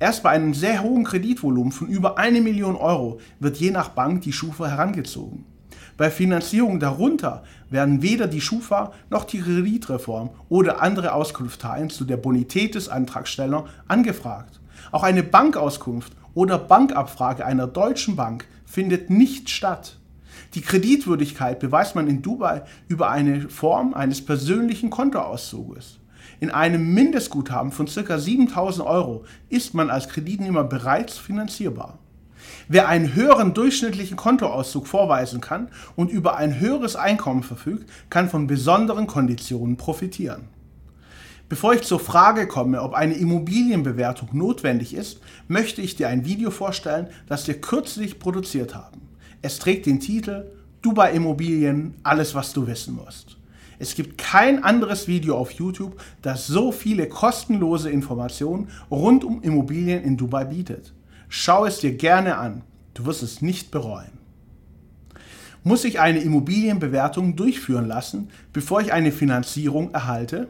Erst 0.00 0.22
bei 0.22 0.30
einem 0.30 0.54
sehr 0.54 0.82
hohen 0.82 1.04
Kreditvolumen 1.04 1.72
von 1.72 1.88
über 1.88 2.18
eine 2.18 2.40
Million 2.40 2.76
Euro 2.76 3.18
wird 3.40 3.56
je 3.56 3.70
nach 3.70 3.88
Bank 3.88 4.22
die 4.22 4.32
Schufa 4.32 4.68
herangezogen. 4.68 5.44
Bei 5.96 6.10
Finanzierung 6.10 6.78
darunter 6.78 7.42
werden 7.70 8.00
weder 8.02 8.28
die 8.28 8.40
Schufa 8.40 8.92
noch 9.10 9.24
die 9.24 9.40
Kreditreform 9.40 10.30
oder 10.48 10.80
andere 10.80 11.12
Auskunftteilen 11.12 11.90
zu 11.90 12.04
der 12.04 12.16
Bonität 12.16 12.76
des 12.76 12.88
Antragstellers 12.88 13.64
angefragt. 13.88 14.60
Auch 14.92 15.02
eine 15.02 15.24
Bankauskunft 15.24 16.12
oder 16.34 16.56
Bankabfrage 16.56 17.44
einer 17.44 17.66
deutschen 17.66 18.14
Bank 18.14 18.46
findet 18.64 19.10
nicht 19.10 19.50
statt. 19.50 19.98
Die 20.54 20.60
Kreditwürdigkeit 20.60 21.58
beweist 21.58 21.96
man 21.96 22.06
in 22.06 22.22
Dubai 22.22 22.62
über 22.86 23.10
eine 23.10 23.48
Form 23.48 23.92
eines 23.94 24.24
persönlichen 24.24 24.90
Kontoauszuges. 24.90 25.97
In 26.40 26.50
einem 26.50 26.94
Mindestguthaben 26.94 27.72
von 27.72 27.86
ca. 27.86 28.18
7000 28.18 28.86
Euro 28.86 29.24
ist 29.48 29.74
man 29.74 29.90
als 29.90 30.08
Kreditnehmer 30.08 30.64
bereits 30.64 31.18
finanzierbar. 31.18 31.98
Wer 32.68 32.88
einen 32.88 33.14
höheren 33.14 33.54
durchschnittlichen 33.54 34.16
Kontoauszug 34.16 34.86
vorweisen 34.86 35.40
kann 35.40 35.68
und 35.96 36.10
über 36.10 36.36
ein 36.36 36.60
höheres 36.60 36.94
Einkommen 36.94 37.42
verfügt, 37.42 37.90
kann 38.10 38.28
von 38.28 38.46
besonderen 38.46 39.06
Konditionen 39.06 39.76
profitieren. 39.76 40.48
Bevor 41.48 41.72
ich 41.72 41.82
zur 41.82 41.98
Frage 41.98 42.46
komme, 42.46 42.82
ob 42.82 42.92
eine 42.92 43.14
Immobilienbewertung 43.14 44.28
notwendig 44.32 44.94
ist, 44.94 45.20
möchte 45.48 45.80
ich 45.80 45.96
dir 45.96 46.08
ein 46.08 46.26
Video 46.26 46.50
vorstellen, 46.50 47.08
das 47.26 47.48
wir 47.48 47.60
kürzlich 47.60 48.18
produziert 48.18 48.74
haben. 48.74 49.00
Es 49.40 49.58
trägt 49.58 49.86
den 49.86 49.98
Titel 49.98 50.44
Dubai 50.82 51.12
Immobilien, 51.12 51.94
alles 52.02 52.34
was 52.34 52.52
du 52.52 52.66
wissen 52.66 52.94
musst. 52.94 53.37
Es 53.78 53.94
gibt 53.94 54.18
kein 54.18 54.64
anderes 54.64 55.06
Video 55.06 55.36
auf 55.36 55.52
YouTube, 55.52 56.00
das 56.22 56.46
so 56.46 56.72
viele 56.72 57.08
kostenlose 57.08 57.90
Informationen 57.90 58.68
rund 58.90 59.24
um 59.24 59.42
Immobilien 59.42 60.02
in 60.02 60.16
Dubai 60.16 60.44
bietet. 60.44 60.92
Schau 61.28 61.64
es 61.64 61.78
dir 61.78 61.94
gerne 61.94 62.38
an, 62.38 62.62
du 62.94 63.06
wirst 63.06 63.22
es 63.22 63.40
nicht 63.40 63.70
bereuen. 63.70 64.18
Muss 65.62 65.84
ich 65.84 66.00
eine 66.00 66.20
Immobilienbewertung 66.20 67.36
durchführen 67.36 67.86
lassen, 67.86 68.30
bevor 68.52 68.80
ich 68.80 68.92
eine 68.92 69.12
Finanzierung 69.12 69.92
erhalte? 69.92 70.48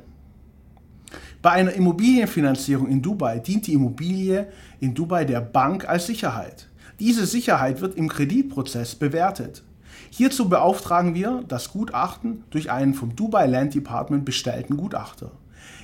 Bei 1.42 1.50
einer 1.50 1.72
Immobilienfinanzierung 1.72 2.88
in 2.88 3.02
Dubai 3.02 3.38
dient 3.38 3.66
die 3.66 3.72
Immobilie 3.74 4.48
in 4.80 4.94
Dubai 4.94 5.24
der 5.24 5.40
Bank 5.40 5.88
als 5.88 6.06
Sicherheit. 6.06 6.68
Diese 7.00 7.26
Sicherheit 7.26 7.80
wird 7.80 7.96
im 7.96 8.08
Kreditprozess 8.08 8.94
bewertet. 8.94 9.62
Hierzu 10.10 10.48
beauftragen 10.48 11.14
wir 11.14 11.44
das 11.46 11.70
Gutachten 11.70 12.44
durch 12.50 12.70
einen 12.70 12.94
vom 12.94 13.14
Dubai 13.14 13.46
Land 13.46 13.74
Department 13.74 14.24
bestellten 14.24 14.76
Gutachter. 14.76 15.32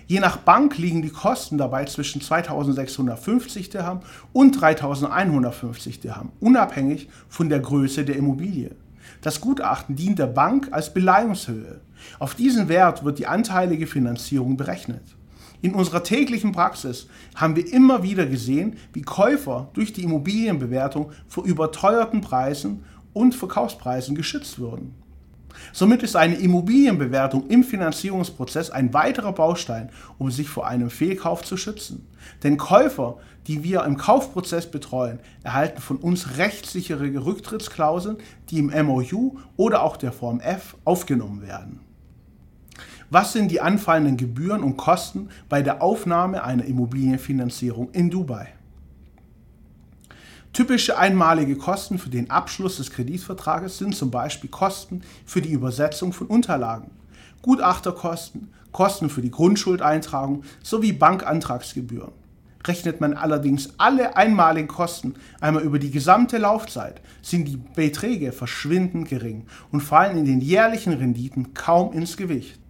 Je 0.06 0.20
nach 0.20 0.38
Bank 0.38 0.76
liegen 0.78 1.02
die 1.02 1.10
Kosten 1.10 1.58
dabei 1.58 1.84
zwischen 1.84 2.20
2650 2.20 3.70
Dirham 3.70 4.00
und 4.32 4.60
3150 4.60 6.00
Dirham, 6.00 6.32
unabhängig 6.40 7.08
von 7.28 7.48
der 7.48 7.60
Größe 7.60 8.04
der 8.04 8.16
Immobilie. 8.16 8.72
Das 9.20 9.40
Gutachten 9.40 9.96
dient 9.96 10.18
der 10.18 10.26
Bank 10.26 10.68
als 10.72 10.92
Beleihungshöhe. 10.92 11.80
Auf 12.18 12.34
diesen 12.34 12.68
Wert 12.68 13.04
wird 13.04 13.18
die 13.18 13.26
anteilige 13.26 13.86
Finanzierung 13.86 14.56
berechnet. 14.56 15.02
In 15.62 15.74
unserer 15.74 16.02
täglichen 16.02 16.52
Praxis 16.52 17.06
haben 17.34 17.56
wir 17.56 17.72
immer 17.72 18.02
wieder 18.02 18.26
gesehen, 18.26 18.76
wie 18.92 19.00
Käufer 19.00 19.70
durch 19.72 19.94
die 19.94 20.02
Immobilienbewertung 20.02 21.12
vor 21.26 21.44
überteuerten 21.44 22.20
Preisen 22.20 22.84
und 23.14 23.34
Verkaufspreisen 23.34 24.14
geschützt 24.14 24.58
wurden. 24.58 24.94
Somit 25.72 26.02
ist 26.02 26.16
eine 26.16 26.34
Immobilienbewertung 26.34 27.46
im 27.48 27.64
Finanzierungsprozess 27.64 28.70
ein 28.70 28.92
weiterer 28.92 29.32
Baustein, 29.32 29.90
um 30.18 30.30
sich 30.30 30.48
vor 30.48 30.66
einem 30.66 30.90
Fehlkauf 30.90 31.42
zu 31.42 31.56
schützen. 31.56 32.06
Denn 32.42 32.58
Käufer, 32.58 33.16
die 33.46 33.62
wir 33.62 33.84
im 33.84 33.96
Kaufprozess 33.96 34.70
betreuen, 34.70 35.20
erhalten 35.42 35.80
von 35.80 35.96
uns 35.96 36.38
rechtssichere 36.38 37.24
Rücktrittsklauseln, 37.24 38.18
die 38.50 38.58
im 38.58 38.72
MOU 38.86 39.36
oder 39.56 39.82
auch 39.82 39.96
der 39.96 40.12
Form 40.12 40.40
F 40.40 40.76
aufgenommen 40.84 41.42
werden. 41.42 41.80
Was 43.10 43.32
sind 43.32 43.50
die 43.50 43.60
anfallenden 43.60 44.16
Gebühren 44.16 44.62
und 44.62 44.76
Kosten 44.76 45.28
bei 45.48 45.62
der 45.62 45.82
Aufnahme 45.82 46.42
einer 46.42 46.64
Immobilienfinanzierung 46.64 47.90
in 47.92 48.10
Dubai? 48.10 48.48
Typische 50.54 50.96
einmalige 50.96 51.56
Kosten 51.56 51.98
für 51.98 52.10
den 52.10 52.30
Abschluss 52.30 52.76
des 52.76 52.92
Kreditvertrages 52.92 53.76
sind 53.76 53.96
zum 53.96 54.12
Beispiel 54.12 54.48
Kosten 54.48 55.02
für 55.26 55.42
die 55.42 55.50
Übersetzung 55.50 56.12
von 56.12 56.28
Unterlagen, 56.28 56.92
Gutachterkosten, 57.42 58.52
Kosten 58.70 59.10
für 59.10 59.20
die 59.20 59.32
Grundschuldeintragung 59.32 60.44
sowie 60.62 60.92
Bankantragsgebühren. 60.92 62.12
Rechnet 62.64 63.00
man 63.00 63.14
allerdings 63.14 63.70
alle 63.78 64.16
einmaligen 64.16 64.68
Kosten 64.68 65.16
einmal 65.40 65.64
über 65.64 65.80
die 65.80 65.90
gesamte 65.90 66.38
Laufzeit, 66.38 67.00
sind 67.20 67.48
die 67.48 67.56
Beträge 67.56 68.30
verschwindend 68.30 69.08
gering 69.08 69.46
und 69.72 69.80
fallen 69.80 70.18
in 70.18 70.24
den 70.24 70.40
jährlichen 70.40 70.92
Renditen 70.92 71.52
kaum 71.54 71.92
ins 71.92 72.16
Gewicht. 72.16 72.60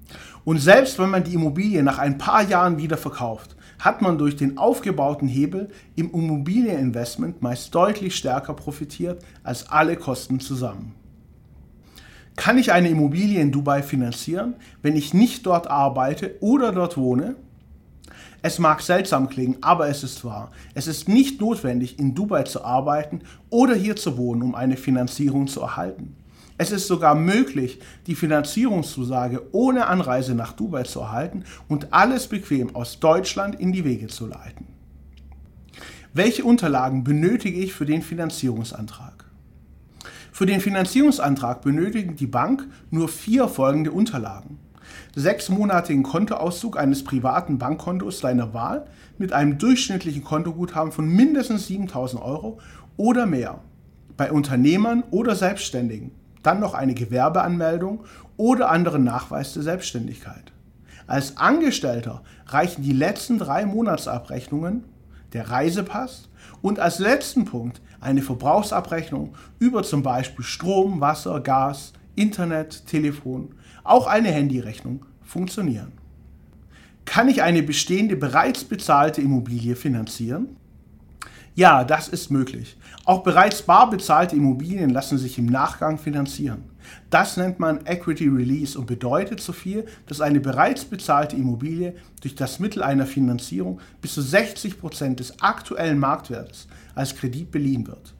Und 0.46 0.56
selbst 0.56 0.98
wenn 0.98 1.10
man 1.10 1.24
die 1.24 1.34
Immobilie 1.34 1.82
nach 1.82 1.98
ein 1.98 2.16
paar 2.16 2.44
Jahren 2.44 2.78
wieder 2.78 2.96
verkauft, 2.96 3.54
hat 3.78 4.02
man 4.02 4.18
durch 4.18 4.36
den 4.36 4.58
aufgebauten 4.58 5.28
Hebel 5.28 5.68
im 5.96 6.10
Immobilieninvestment 6.12 7.42
meist 7.42 7.74
deutlich 7.74 8.16
stärker 8.16 8.54
profitiert 8.54 9.22
als 9.42 9.70
alle 9.70 9.96
Kosten 9.96 10.40
zusammen. 10.40 10.94
Kann 12.36 12.58
ich 12.58 12.72
eine 12.72 12.88
Immobilie 12.88 13.40
in 13.40 13.52
Dubai 13.52 13.82
finanzieren, 13.82 14.54
wenn 14.82 14.96
ich 14.96 15.14
nicht 15.14 15.46
dort 15.46 15.68
arbeite 15.68 16.34
oder 16.40 16.72
dort 16.72 16.96
wohne? 16.96 17.36
Es 18.42 18.58
mag 18.58 18.82
seltsam 18.82 19.28
klingen, 19.28 19.56
aber 19.62 19.88
es 19.88 20.02
ist 20.02 20.24
wahr. 20.24 20.50
Es 20.74 20.86
ist 20.86 21.08
nicht 21.08 21.40
notwendig, 21.40 21.98
in 21.98 22.14
Dubai 22.14 22.42
zu 22.42 22.64
arbeiten 22.64 23.22
oder 23.50 23.74
hier 23.74 23.96
zu 23.96 24.18
wohnen, 24.18 24.42
um 24.42 24.54
eine 24.54 24.76
Finanzierung 24.76 25.46
zu 25.46 25.60
erhalten. 25.60 26.16
Es 26.56 26.70
ist 26.70 26.86
sogar 26.86 27.16
möglich, 27.16 27.80
die 28.06 28.14
Finanzierungszusage 28.14 29.42
ohne 29.52 29.86
Anreise 29.86 30.36
nach 30.36 30.52
Dubai 30.52 30.84
zu 30.84 31.00
erhalten 31.00 31.44
und 31.68 31.92
alles 31.92 32.28
bequem 32.28 32.76
aus 32.76 33.00
Deutschland 33.00 33.58
in 33.58 33.72
die 33.72 33.84
Wege 33.84 34.06
zu 34.06 34.26
leiten. 34.26 34.66
Welche 36.12 36.44
Unterlagen 36.44 37.02
benötige 37.02 37.58
ich 37.58 37.74
für 37.74 37.86
den 37.86 38.02
Finanzierungsantrag? 38.02 39.24
Für 40.30 40.46
den 40.46 40.60
Finanzierungsantrag 40.60 41.60
benötigen 41.62 42.14
die 42.14 42.28
Bank 42.28 42.68
nur 42.90 43.08
vier 43.08 43.48
folgende 43.48 43.90
Unterlagen. 43.90 44.58
Sechsmonatigen 45.16 46.04
Kontoauszug 46.04 46.78
eines 46.78 47.02
privaten 47.02 47.58
Bankkontos 47.58 48.20
deiner 48.20 48.54
Wahl 48.54 48.86
mit 49.18 49.32
einem 49.32 49.58
durchschnittlichen 49.58 50.22
Kontoguthaben 50.22 50.92
von 50.92 51.08
mindestens 51.08 51.66
7000 51.66 52.22
Euro 52.22 52.60
oder 52.96 53.26
mehr. 53.26 53.60
Bei 54.16 54.30
Unternehmern 54.30 55.02
oder 55.10 55.34
Selbstständigen 55.34 56.12
dann 56.46 56.60
noch 56.60 56.74
eine 56.74 56.94
Gewerbeanmeldung 56.94 58.04
oder 58.36 58.70
anderen 58.70 59.04
Nachweis 59.04 59.54
der 59.54 59.62
Selbstständigkeit. 59.62 60.52
Als 61.06 61.36
Angestellter 61.36 62.22
reichen 62.46 62.82
die 62.82 62.92
letzten 62.92 63.38
drei 63.38 63.66
Monatsabrechnungen, 63.66 64.84
der 65.32 65.50
Reisepass 65.50 66.28
und 66.62 66.78
als 66.78 66.98
letzten 66.98 67.44
Punkt 67.44 67.80
eine 68.00 68.22
Verbrauchsabrechnung 68.22 69.34
über 69.58 69.82
zum 69.82 70.02
Beispiel 70.02 70.44
Strom, 70.44 71.00
Wasser, 71.00 71.40
Gas, 71.40 71.92
Internet, 72.14 72.86
Telefon, 72.86 73.54
auch 73.82 74.06
eine 74.06 74.28
Handyrechnung 74.28 75.04
funktionieren. 75.22 75.92
Kann 77.04 77.28
ich 77.28 77.42
eine 77.42 77.62
bestehende 77.62 78.16
bereits 78.16 78.64
bezahlte 78.64 79.20
Immobilie 79.20 79.76
finanzieren? 79.76 80.56
Ja, 81.56 81.84
das 81.84 82.08
ist 82.08 82.32
möglich. 82.32 82.76
Auch 83.04 83.22
bereits 83.22 83.62
bar 83.62 83.88
bezahlte 83.88 84.34
Immobilien 84.34 84.90
lassen 84.90 85.18
sich 85.18 85.38
im 85.38 85.46
Nachgang 85.46 85.98
finanzieren. 85.98 86.64
Das 87.10 87.36
nennt 87.36 87.60
man 87.60 87.86
Equity 87.86 88.26
Release 88.26 88.76
und 88.76 88.86
bedeutet 88.86 89.40
so 89.40 89.52
viel, 89.52 89.86
dass 90.06 90.20
eine 90.20 90.40
bereits 90.40 90.84
bezahlte 90.84 91.36
Immobilie 91.36 91.94
durch 92.20 92.34
das 92.34 92.58
Mittel 92.58 92.82
einer 92.82 93.06
Finanzierung 93.06 93.80
bis 94.00 94.14
zu 94.14 94.22
60 94.22 94.80
Prozent 94.80 95.20
des 95.20 95.40
aktuellen 95.40 96.00
Marktwertes 96.00 96.66
als 96.96 97.14
Kredit 97.14 97.52
beliehen 97.52 97.86
wird. 97.86 98.14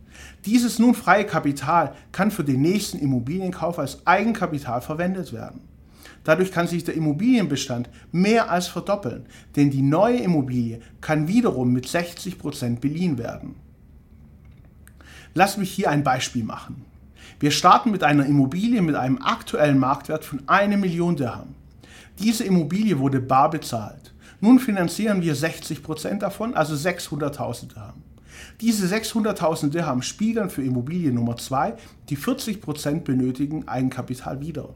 Dieses 0.44 0.78
nun 0.78 0.94
freie 0.94 1.24
Kapital 1.24 1.92
kann 2.12 2.30
für 2.30 2.44
den 2.44 2.62
nächsten 2.62 3.00
Immobilienkauf 3.00 3.80
als 3.80 4.06
Eigenkapital 4.06 4.80
verwendet 4.80 5.32
werden. 5.32 5.60
Dadurch 6.24 6.50
kann 6.50 6.66
sich 6.66 6.84
der 6.84 6.94
Immobilienbestand 6.94 7.90
mehr 8.10 8.50
als 8.50 8.66
verdoppeln, 8.66 9.26
denn 9.56 9.70
die 9.70 9.82
neue 9.82 10.18
Immobilie 10.18 10.80
kann 11.00 11.28
wiederum 11.28 11.72
mit 11.72 11.86
60 11.86 12.38
Prozent 12.38 12.80
beliehen 12.80 13.18
werden. 13.18 13.56
Lass 15.34 15.56
mich 15.58 15.70
hier 15.70 15.90
ein 15.90 16.02
Beispiel 16.02 16.44
machen. 16.44 16.84
Wir 17.40 17.50
starten 17.50 17.90
mit 17.90 18.02
einer 18.02 18.26
Immobilie 18.26 18.80
mit 18.80 18.94
einem 18.94 19.20
aktuellen 19.20 19.78
Marktwert 19.78 20.24
von 20.24 20.42
1 20.46 20.76
Million 20.76 21.16
Dirham. 21.16 21.54
Diese 22.18 22.44
Immobilie 22.44 22.98
wurde 22.98 23.20
bar 23.20 23.50
bezahlt. 23.50 24.14
Nun 24.40 24.58
finanzieren 24.58 25.22
wir 25.22 25.34
60 25.34 25.82
Prozent 25.82 26.22
davon, 26.22 26.54
also 26.54 26.74
600.000 26.74 27.74
Dirham. 27.74 28.02
Diese 28.60 28.86
600.000 28.86 29.70
Dirham 29.70 30.02
spiegeln 30.02 30.48
für 30.48 30.62
Immobilie 30.62 31.12
Nummer 31.12 31.36
2 31.36 31.74
die 32.08 32.16
40% 32.16 33.00
benötigen 33.00 33.66
Eigenkapital 33.66 34.40
wider. 34.40 34.70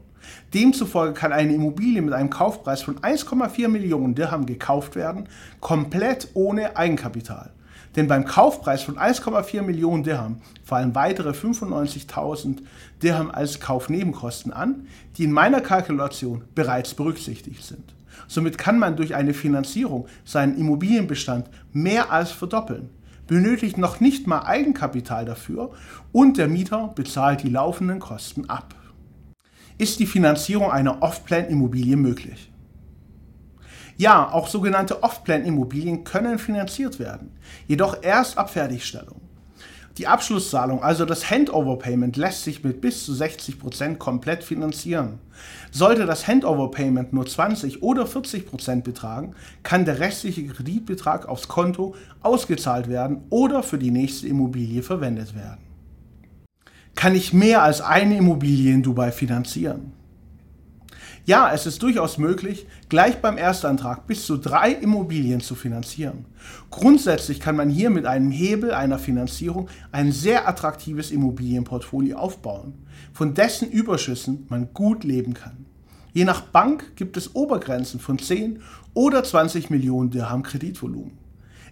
Demzufolge 0.53 1.13
kann 1.13 1.31
eine 1.31 1.53
Immobilie 1.53 2.01
mit 2.01 2.13
einem 2.13 2.29
Kaufpreis 2.29 2.81
von 2.81 2.99
1,4 2.99 3.67
Millionen 3.69 4.15
Dirham 4.15 4.45
gekauft 4.45 4.95
werden, 4.95 5.29
komplett 5.61 6.29
ohne 6.33 6.75
Eigenkapital. 6.75 7.51
Denn 7.95 8.07
beim 8.07 8.25
Kaufpreis 8.25 8.83
von 8.83 8.97
1,4 8.97 9.61
Millionen 9.61 10.03
Dirham 10.03 10.41
fallen 10.63 10.93
weitere 10.93 11.31
95.000 11.31 12.57
Dirham 13.01 13.31
als 13.31 13.59
Kaufnebenkosten 13.59 14.53
an, 14.53 14.87
die 15.17 15.23
in 15.23 15.31
meiner 15.31 15.61
Kalkulation 15.61 16.43
bereits 16.53 16.93
berücksichtigt 16.93 17.63
sind. 17.63 17.95
Somit 18.27 18.57
kann 18.57 18.77
man 18.77 18.95
durch 18.95 19.15
eine 19.15 19.33
Finanzierung 19.33 20.07
seinen 20.23 20.57
Immobilienbestand 20.57 21.49
mehr 21.71 22.11
als 22.11 22.31
verdoppeln, 22.31 22.89
benötigt 23.29 23.77
noch 23.77 23.99
nicht 23.99 24.25
mal 24.25 24.41
Eigenkapital 24.41 25.23
dafür 25.23 25.71
und 26.11 26.37
der 26.37 26.47
Mieter 26.47 26.91
bezahlt 26.95 27.43
die 27.43 27.49
laufenden 27.49 27.99
Kosten 27.99 28.49
ab. 28.49 28.73
Ist 29.77 29.99
die 29.99 30.07
Finanzierung 30.07 30.71
einer 30.71 31.03
Off-Plan-Immobilie 31.03 31.95
möglich? 31.95 32.51
Ja, 33.97 34.31
auch 34.31 34.47
sogenannte 34.47 35.03
Off-Plan-Immobilien 35.03 36.03
können 36.03 36.39
finanziert 36.39 36.99
werden, 36.99 37.31
jedoch 37.67 38.01
erst 38.01 38.37
ab 38.37 38.49
Fertigstellung. 38.49 39.21
Die 39.99 40.07
Abschlusszahlung, 40.07 40.81
also 40.81 41.03
das 41.03 41.29
Handover-Payment, 41.29 42.15
lässt 42.15 42.45
sich 42.45 42.63
mit 42.63 42.79
bis 42.79 43.03
zu 43.03 43.11
60% 43.11 43.97
komplett 43.97 44.45
finanzieren. 44.45 45.19
Sollte 45.71 46.05
das 46.05 46.25
Handover-Payment 46.25 47.11
nur 47.11 47.25
20 47.25 47.83
oder 47.83 48.05
40% 48.05 48.83
betragen, 48.83 49.35
kann 49.61 49.83
der 49.83 49.99
restliche 49.99 50.47
Kreditbetrag 50.47 51.27
aufs 51.27 51.49
Konto 51.49 51.95
ausgezahlt 52.21 52.87
werden 52.87 53.25
oder 53.29 53.61
für 53.61 53.77
die 53.77 53.91
nächste 53.91 54.29
Immobilie 54.29 54.83
verwendet 54.83 55.35
werden. 55.35 55.59
Kann 56.95 57.13
ich 57.13 57.33
mehr 57.33 57.61
als 57.61 57.81
eine 57.81 58.15
Immobilie 58.15 58.73
in 58.73 58.83
Dubai 58.83 59.11
finanzieren? 59.11 59.91
Ja, 61.29 61.51
es 61.53 61.67
ist 61.67 61.83
durchaus 61.83 62.17
möglich, 62.17 62.65
gleich 62.89 63.21
beim 63.21 63.37
Erstantrag 63.37 64.07
bis 64.07 64.25
zu 64.25 64.37
drei 64.37 64.71
Immobilien 64.71 65.41
zu 65.41 65.53
finanzieren. 65.53 66.25
Grundsätzlich 66.71 67.39
kann 67.39 67.55
man 67.55 67.69
hier 67.69 67.91
mit 67.91 68.07
einem 68.07 68.31
Hebel 68.31 68.73
einer 68.73 68.97
Finanzierung 68.97 69.69
ein 69.91 70.11
sehr 70.11 70.47
attraktives 70.47 71.11
Immobilienportfolio 71.11 72.17
aufbauen, 72.17 72.83
von 73.13 73.35
dessen 73.35 73.69
Überschüssen 73.69 74.47
man 74.49 74.73
gut 74.73 75.03
leben 75.03 75.35
kann. 75.35 75.67
Je 76.13 76.25
nach 76.25 76.41
Bank 76.41 76.95
gibt 76.95 77.15
es 77.15 77.35
Obergrenzen 77.35 77.99
von 77.99 78.17
10 78.17 78.63
oder 78.95 79.23
20 79.23 79.69
Millionen 79.69 80.09
Dirham 80.09 80.41
Kreditvolumen. 80.41 81.19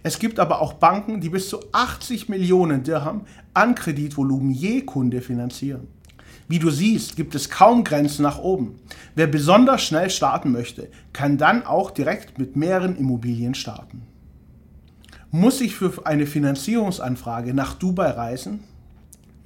Es 0.04 0.20
gibt 0.20 0.38
aber 0.38 0.60
auch 0.60 0.74
Banken, 0.74 1.20
die 1.20 1.30
bis 1.30 1.48
zu 1.48 1.58
80 1.72 2.28
Millionen 2.28 2.84
Dirham 2.84 3.22
an 3.54 3.74
Kreditvolumen 3.74 4.52
je 4.52 4.82
Kunde 4.82 5.20
finanzieren. 5.20 5.88
Wie 6.48 6.58
du 6.58 6.70
siehst, 6.70 7.16
gibt 7.16 7.34
es 7.34 7.50
kaum 7.50 7.84
Grenzen 7.84 8.22
nach 8.22 8.38
oben. 8.38 8.80
Wer 9.14 9.26
besonders 9.26 9.82
schnell 9.82 10.08
starten 10.08 10.50
möchte, 10.50 10.88
kann 11.12 11.36
dann 11.36 11.64
auch 11.64 11.90
direkt 11.90 12.38
mit 12.38 12.56
mehreren 12.56 12.96
Immobilien 12.96 13.54
starten. 13.54 14.02
Muss 15.30 15.60
ich 15.60 15.74
für 15.74 16.06
eine 16.06 16.26
Finanzierungsanfrage 16.26 17.52
nach 17.52 17.74
Dubai 17.74 18.10
reisen? 18.10 18.64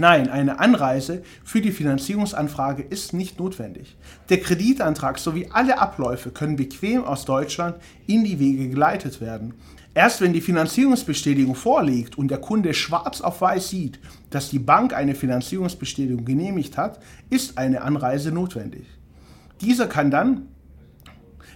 Nein, 0.03 0.29
eine 0.29 0.59
Anreise 0.59 1.23
für 1.45 1.61
die 1.61 1.71
Finanzierungsanfrage 1.71 2.83
ist 2.83 3.13
nicht 3.13 3.39
notwendig. 3.39 3.97
Der 4.31 4.41
Kreditantrag 4.41 5.17
sowie 5.17 5.47
alle 5.53 5.79
Abläufe 5.79 6.33
können 6.33 6.57
bequem 6.57 7.05
aus 7.05 7.25
Deutschland 7.25 7.77
in 8.09 8.25
die 8.25 8.41
Wege 8.41 8.69
geleitet 8.69 9.21
werden. 9.21 9.55
Erst 9.95 10.21
wenn 10.21 10.33
die 10.33 10.41
Finanzierungsbestätigung 10.41 11.55
vorliegt 11.55 12.19
und 12.19 12.33
der 12.33 12.39
Kunde 12.39 12.75
schwarz 12.75 13.21
auf 13.21 13.43
weiß 13.43 13.69
sieht, 13.69 14.01
dass 14.31 14.51
die 14.51 14.59
Bank 14.59 14.93
eine 14.93 15.15
Finanzierungsbestätigung 15.15 16.25
genehmigt 16.25 16.77
hat, 16.77 16.99
ist 17.31 17.57
eine 17.57 17.83
Anreise 17.83 18.33
notwendig. 18.33 18.87
Dieser 19.61 19.87
kann 19.87 20.11
dann 20.11 20.49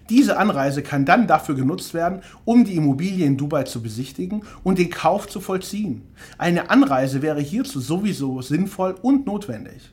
diese 0.09 0.39
Anreise 0.39 0.83
kann 0.83 1.05
dann 1.05 1.27
dafür 1.27 1.55
genutzt 1.55 1.95
werden, 1.95 2.23
um 2.45 2.65
die 2.65 2.77
Immobilie 2.77 3.27
in 3.27 3.37
Dubai 3.37 3.65
zu 3.65 3.83
besichtigen 3.83 4.43
und 4.63 4.79
den 4.79 4.91
Kauf 4.91 5.29
zu 5.29 5.41
vollziehen. 5.41 6.03
Eine 6.39 6.71
Anreise 6.71 7.23
wäre 7.23 7.41
hierzu 7.41 7.81
sowieso 7.81 8.43
sinnvoll 8.43 8.95
und 9.03 9.27
notwendig. 9.27 9.93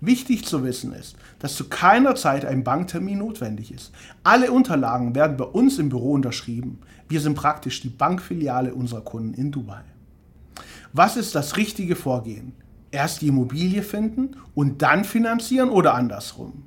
Wichtig 0.00 0.44
zu 0.44 0.64
wissen 0.64 0.92
ist, 0.92 1.16
dass 1.38 1.54
zu 1.54 1.68
keiner 1.68 2.14
Zeit 2.14 2.44
ein 2.44 2.64
Banktermin 2.64 3.18
notwendig 3.18 3.72
ist. 3.72 3.92
Alle 4.22 4.52
Unterlagen 4.52 5.14
werden 5.14 5.36
bei 5.36 5.44
uns 5.44 5.78
im 5.78 5.88
Büro 5.88 6.12
unterschrieben. 6.12 6.78
Wir 7.08 7.20
sind 7.20 7.34
praktisch 7.34 7.80
die 7.80 7.88
Bankfiliale 7.88 8.74
unserer 8.74 9.00
Kunden 9.00 9.34
in 9.34 9.50
Dubai. 9.50 9.82
Was 10.92 11.16
ist 11.16 11.34
das 11.34 11.56
richtige 11.56 11.96
Vorgehen? 11.96 12.52
Erst 12.90 13.22
die 13.22 13.28
Immobilie 13.28 13.82
finden 13.82 14.36
und 14.54 14.82
dann 14.82 15.04
finanzieren 15.04 15.70
oder 15.70 15.94
andersrum? 15.94 16.64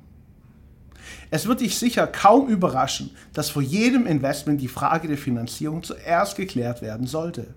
Es 1.30 1.46
wird 1.46 1.60
dich 1.60 1.78
sicher 1.78 2.06
kaum 2.06 2.48
überraschen, 2.48 3.10
dass 3.32 3.50
vor 3.50 3.62
jedem 3.62 4.06
Investment 4.06 4.60
die 4.60 4.68
Frage 4.68 5.08
der 5.08 5.18
Finanzierung 5.18 5.82
zuerst 5.82 6.36
geklärt 6.36 6.80
werden 6.80 7.06
sollte. 7.06 7.48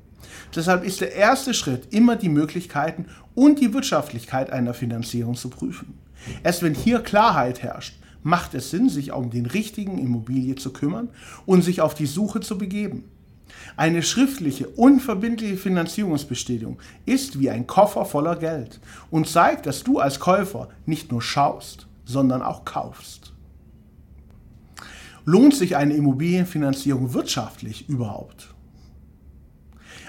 Deshalb 0.55 0.83
ist 0.83 1.01
der 1.01 1.13
erste 1.13 1.53
Schritt 1.53 1.93
immer 1.93 2.15
die 2.15 2.29
Möglichkeiten 2.29 3.05
und 3.33 3.59
die 3.59 3.73
Wirtschaftlichkeit 3.73 4.51
einer 4.51 4.73
Finanzierung 4.73 5.35
zu 5.35 5.49
prüfen. 5.49 5.97
Erst 6.43 6.63
wenn 6.63 6.75
hier 6.75 6.99
Klarheit 6.99 7.63
herrscht, 7.63 7.95
macht 8.23 8.53
es 8.53 8.69
Sinn, 8.69 8.89
sich 8.89 9.11
um 9.11 9.31
den 9.31 9.45
richtigen 9.45 9.97
Immobilie 9.97 10.55
zu 10.55 10.71
kümmern 10.73 11.09
und 11.45 11.63
sich 11.63 11.81
auf 11.81 11.95
die 11.95 12.05
Suche 12.05 12.41
zu 12.41 12.57
begeben. 12.57 13.05
Eine 13.75 14.03
schriftliche, 14.03 14.67
unverbindliche 14.69 15.57
Finanzierungsbestätigung 15.57 16.79
ist 17.05 17.39
wie 17.39 17.49
ein 17.49 17.67
Koffer 17.67 18.05
voller 18.05 18.35
Geld 18.35 18.79
und 19.09 19.27
zeigt, 19.27 19.65
dass 19.65 19.83
du 19.83 19.99
als 19.99 20.19
Käufer 20.19 20.69
nicht 20.85 21.11
nur 21.11 21.21
schaust, 21.21 21.87
sondern 22.05 22.41
auch 22.41 22.65
kaufst. 22.65 23.30
Lohnt 25.23 25.55
sich 25.55 25.75
eine 25.75 25.93
Immobilienfinanzierung 25.93 27.13
wirtschaftlich 27.13 27.87
überhaupt? 27.87 28.53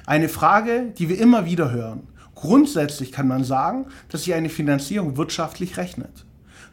Eine 0.07 0.29
Frage, 0.29 0.92
die 0.96 1.09
wir 1.09 1.18
immer 1.20 1.44
wieder 1.46 1.70
hören. 1.70 2.09
Grundsätzlich 2.35 3.12
kann 3.12 3.29
man 3.29 3.44
sagen, 3.44 3.87
dass 4.09 4.25
sich 4.25 4.35
eine 4.35 4.48
Finanzierung 4.48 5.16
wirtschaftlich 5.16 5.77
rechnet. 5.77 6.25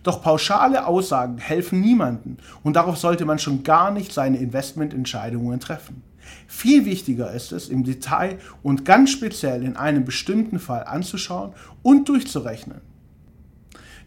Doch 0.04 0.24
pauschale 0.24 0.88
Aussagen 0.88 1.38
helfen 1.38 1.82
niemanden 1.82 2.38
und 2.64 2.76
darauf 2.76 2.98
sollte 2.98 3.26
man 3.26 3.40
schon 3.40 3.64
gar 3.64 3.92
nicht 3.92 4.14
seine 4.14 4.38
Investmententscheidungen 4.38 5.60
treffen. 5.60 6.02
Viel 6.48 6.86
wichtiger 6.86 7.32
ist 7.32 7.52
es, 7.52 7.68
im 7.70 7.84
Detail 7.84 8.40
und 8.64 8.86
ganz 8.86 9.12
speziell 9.12 9.64
in 9.64 9.76
einem 9.76 10.06
bestimmten 10.06 10.60
Fall 10.60 10.86
anzuschauen 10.86 11.54
und 11.84 12.08
durchzurechnen. 12.08 12.82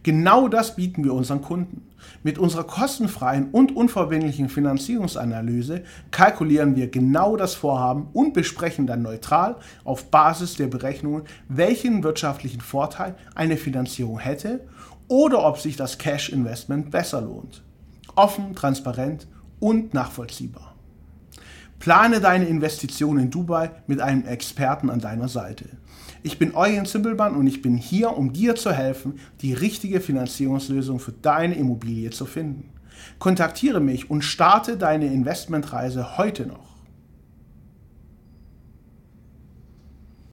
Genau 0.03 0.49
das 0.49 0.75
bieten 0.75 1.05
wir 1.05 1.12
unseren 1.12 1.42
Kunden. 1.42 1.83
Mit 2.22 2.38
unserer 2.38 2.64
kostenfreien 2.64 3.50
und 3.50 3.74
unverbindlichen 3.74 4.48
Finanzierungsanalyse 4.48 5.82
kalkulieren 6.10 6.76
wir 6.76 6.90
genau 6.90 7.36
das 7.36 7.54
Vorhaben 7.54 8.08
und 8.12 8.34
besprechen 8.34 8.86
dann 8.86 9.02
neutral 9.02 9.56
auf 9.84 10.10
Basis 10.10 10.56
der 10.56 10.68
Berechnungen, 10.68 11.24
welchen 11.48 12.02
wirtschaftlichen 12.02 12.60
Vorteil 12.60 13.14
eine 13.34 13.56
Finanzierung 13.56 14.18
hätte 14.18 14.60
oder 15.08 15.44
ob 15.44 15.58
sich 15.58 15.76
das 15.76 15.98
Cash-Investment 15.98 16.90
besser 16.90 17.20
lohnt. 17.20 17.62
Offen, 18.14 18.54
transparent 18.54 19.26
und 19.60 19.94
nachvollziehbar. 19.94 20.74
Plane 21.78 22.20
deine 22.20 22.46
Investition 22.46 23.18
in 23.18 23.30
Dubai 23.30 23.70
mit 23.88 24.00
einem 24.00 24.24
Experten 24.24 24.88
an 24.88 25.00
deiner 25.00 25.28
Seite. 25.28 25.64
Ich 26.24 26.38
bin 26.38 26.54
Eugen 26.54 26.87
Zimbelmann 26.87 27.35
und 27.35 27.48
ich 27.48 27.62
bin 27.62 27.76
hier, 27.76 28.16
um 28.16 28.32
dir 28.32 28.54
zu 28.54 28.72
helfen, 28.72 29.18
die 29.40 29.54
richtige 29.54 30.00
Finanzierungslösung 30.00 31.00
für 31.00 31.11
deine 31.11 31.56
Immobilie 31.56 32.11
zu 32.11 32.26
finden. 32.26 32.70
Kontaktiere 33.18 33.80
mich 33.80 34.08
und 34.08 34.22
starte 34.22 34.76
deine 34.76 35.06
Investmentreise 35.06 36.16
heute 36.18 36.46
noch. 36.46 36.71